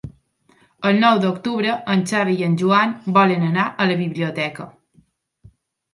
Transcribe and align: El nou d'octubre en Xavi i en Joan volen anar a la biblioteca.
El 0.91 0.95
nou 1.03 1.19
d'octubre 1.25 1.75
en 1.95 2.01
Xavi 2.11 2.35
i 2.39 2.47
en 2.49 2.57
Joan 2.63 2.97
volen 3.19 3.47
anar 3.53 3.67
a 3.85 3.91
la 3.93 3.99
biblioteca. 4.03 4.71